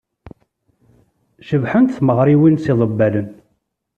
[1.47, 3.29] Cebḥent tmeɣriwin s yiḍebbalen.